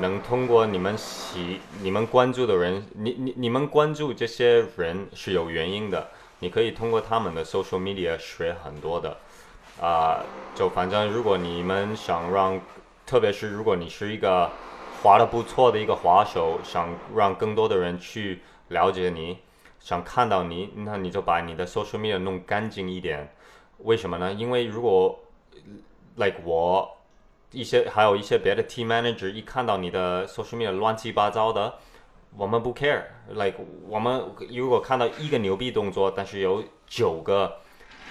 [0.00, 6.08] 能通过你们喜、你们关注的人，你你你们关注这些人是有原因的，
[6.38, 9.14] 你可以通过他们的 social media 学很多的，
[9.78, 10.24] 啊、
[10.54, 12.58] 就反正如果你们想让，
[13.06, 14.50] 特别是如果你是一个
[15.02, 19.38] 滑得不错的一个滑手，想让更多的人去了解你，
[19.80, 23.34] 想看到你，那你就把你的 social media 弄干净一点。
[23.78, 24.32] 为什么呢？
[24.32, 25.18] 因为如果
[26.14, 26.98] like 我
[27.50, 31.74] 一些还有一些别的 team manager 一看到你的 social media 乱七八糟的，
[32.36, 33.02] 我们不 care。
[33.34, 37.58] like 我们如果看到一个牛逼动作，但是有九个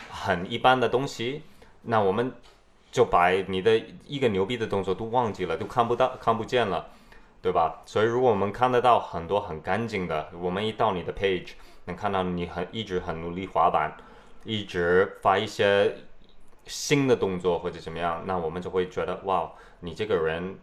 [0.09, 1.43] 很一般的东西，
[1.83, 2.33] 那我们
[2.91, 6.89] 就把你的一个牛逼的动作都忘记了，都看不到、看不见了，
[7.41, 7.81] 对吧？
[7.85, 11.53] 所以如果我们看得到很多很干净的，我们一到你的 page
[11.85, 13.95] 能看到你很一直很努力滑板，
[14.43, 15.95] 一直发一些
[16.65, 20.59] 新的动作或者怎么样，那我们就会觉得哇，你这个人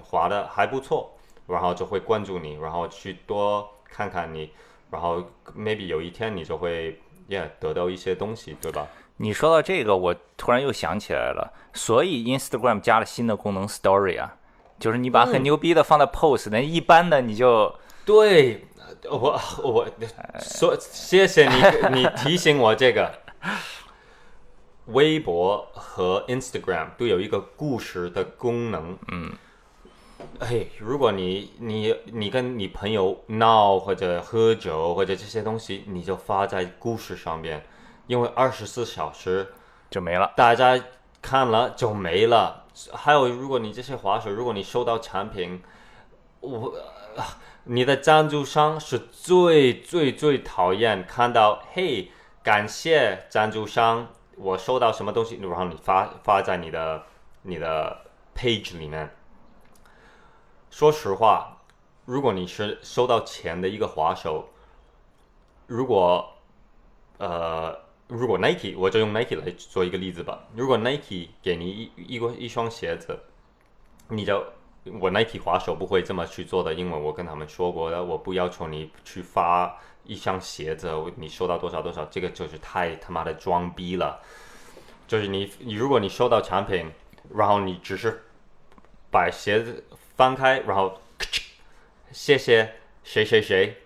[0.00, 1.12] 滑的还不错，
[1.46, 4.50] 然后就会关注你，然后去多看看你，
[4.90, 5.22] 然后
[5.56, 6.98] maybe 有一天你就会
[7.28, 8.88] yeah 得到一些东西，对吧？
[9.18, 14.36] 你说到这个，我突然又想起来了，所以 Instagram 加了新的功能 Story 啊，
[14.80, 18.66] 就是你把很牛逼的放在 Post，那、一般的你就对，
[19.10, 19.86] 我我
[20.40, 21.56] 说谢谢你，
[22.00, 23.12] 你提醒我这个。
[24.86, 28.96] 微博和 Instagram 都有一个故事的功能。
[29.12, 29.30] 嗯，
[30.38, 37.62] 哎，如果你你你跟你朋友闹或者喝酒或者这些东西，你就发在故事上面，
[38.08, 39.54] 因为二十四小时
[39.88, 40.32] 就没了。
[40.36, 40.82] 大家
[41.22, 42.64] 看了就没了。
[42.92, 45.62] 还有，如果你这些滑手，如果你收到产品，
[46.40, 46.74] 我、
[47.16, 47.38] 啊
[47.70, 52.10] 你的赞助商是最最最讨厌看到，嘿，
[52.42, 57.02] 感谢赞助商，我收到什么东西，然后你发发在你的
[57.42, 58.04] 你的
[58.34, 59.14] page 里面。
[60.70, 61.58] 说实话，
[62.06, 64.48] 如果你是收到钱的一个滑手，
[65.66, 66.34] 如果
[67.18, 67.78] 呃，
[68.08, 70.48] 如果 Nike，我就用 Nike 来做一个例子吧。
[70.54, 73.18] 如果 Nike 给你一一个一双鞋子，
[74.08, 74.42] 你就
[74.98, 84.18] 我 Nike 滑手不会这么去做的，因为我跟他们说过的，我不要求你去发一双鞋子，你收到多少多少，这个就是太他妈的装逼了。
[85.06, 86.90] 就是你你如果你收到产品，
[87.34, 88.24] 然后你只是
[89.10, 89.84] 把鞋子
[90.16, 90.98] 翻开，然后
[92.10, 92.72] 谢谢
[93.04, 93.76] 谁谁谁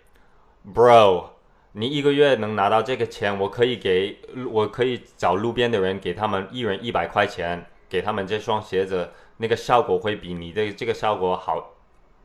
[0.73, 1.32] ，bro。
[1.73, 4.19] 你一个月能拿到这个钱，我可以给，
[4.51, 11.75] 我可以找路边的人，给他们一人一百块钱，给他们这双鞋子，那个效果会比你的这个效果好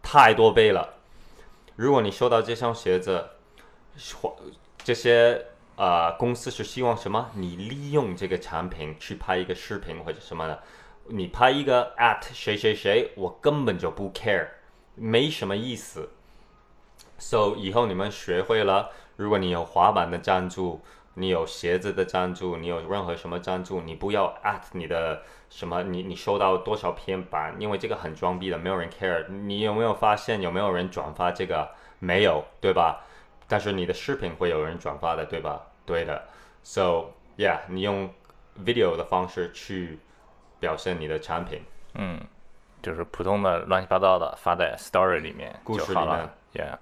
[0.02, 0.96] 太多倍了。
[1.78, 3.24] 如果你收到这双鞋子，
[4.22, 4.36] 或
[4.84, 5.46] 这些
[5.76, 7.32] 呃公司是希望什么？
[7.34, 10.62] 你利用这个产品去拍一个视频或者什么的，
[11.08, 14.48] 你拍一个 at 谁谁谁，我根本就不 care，
[14.96, 16.10] 没什么意思。
[17.18, 20.82] So 以后你们学会了，如果你有滑板的赞助，
[21.16, 29.28] 你有鞋子的赞助，你有任何什么赞助，你不要 at 你的什么，你你收到多少片板，因为这个很装逼的，没有人 care。
[29.28, 31.68] 你有没有发现有没有人转发这个？
[32.00, 33.04] 没有，对吧？
[33.48, 35.62] 但是你的视频会有人转发的，对吧？
[35.86, 36.24] 对的。
[36.64, 37.06] So
[37.38, 38.10] yeah，你用
[38.64, 39.98] video 的方式去
[40.60, 41.64] 表现你的产品。
[41.96, 42.20] 嗯，
[42.84, 46.68] 就是普通的乱七八糟的发在 Story 里面故就好了事里面。
[46.68, 46.78] Yeah，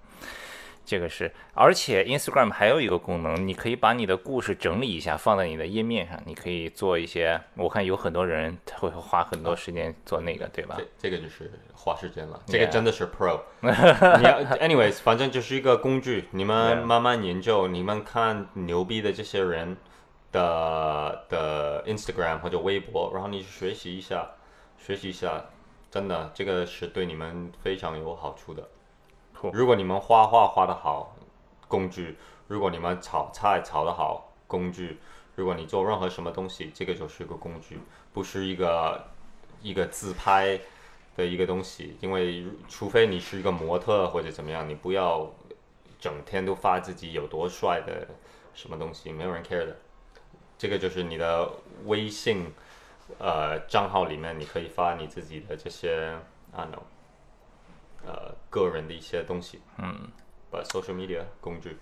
[0.86, 6.22] 这个是，而且 Instagram 还有一个功能，你可以把你的故事整理一下，放在你的页面上。
[6.26, 10.76] 你可以做一些，我看有很多人会花很多时间做那个，对吧？
[10.78, 13.40] 这这个就是花时间了，这个真的是 pro。
[13.62, 19.76] 你要 anyways，反正就是一个工具，你们慢慢研究，你们看牛逼的这些人
[20.32, 24.30] 的的 Instagram 或者微博，然后你学习一下，
[24.78, 25.46] 学习一下，
[25.90, 28.70] 真的这个是对你们非常有好处的。
[29.54, 31.16] 如果你们画画画的好，
[31.68, 32.16] 工具；
[32.48, 34.98] 如果你们炒菜炒的好，工具；
[35.36, 37.80] 如果你做任何什么东西，这个就是一个工具，
[38.14, 39.06] 不是一个
[39.62, 40.60] 一个自拍
[41.16, 41.98] 的一个东西。
[42.02, 45.30] 因为除非你是一个模特或者怎么样，你不要
[46.00, 48.08] 整天都发自己有多帅的
[48.54, 49.76] 什么东西，没有人 care 的。
[50.58, 51.52] 这个就是你的
[51.86, 52.54] 微信
[53.20, 56.18] 呃账号里面，你可以发你自己的这些
[56.54, 56.82] 啊 no。
[58.06, 60.10] 呃，个人的一些东西，嗯，
[60.52, 61.78] 把 social media 工具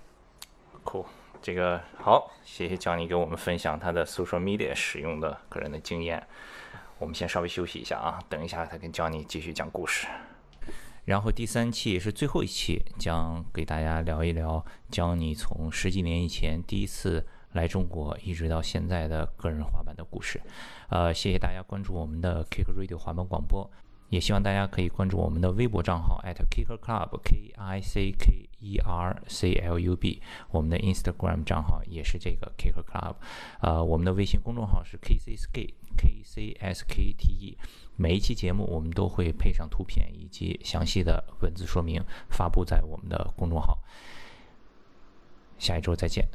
[0.83, 1.05] ，cool，
[1.41, 6.25] 这个好，谢谢 Johnny 给我们分享他的 social media 使用的个人的经验。
[6.99, 10.07] 我们先稍微休息一下啊，等一下他跟 Johnny 继续讲故事。
[11.03, 20.41] 然后第三期也是最后一期，将给大家聊一聊 Johnny 从十几年以前第一次来中国，一直到现在的个人滑板的故事。
[20.87, 23.69] 呃，谢谢大家关注我们的 Kick Radio 滑板广播。
[24.13, 32.83] 也希望大家可以关注我们的微博账号 @kicker club k i c k e r c l u b，我们的 Instagram 账号也是这个 kicker
[32.83, 33.15] club，
[33.59, 37.57] 呃，我们的微信公众号是 k c s k k c s k t e，
[37.95, 41.99] 每一期节目我们都会配上图片以及详细的文字说明，
[42.29, 43.79] 发布在我们的公众号。
[45.57, 46.27] 下一周再见。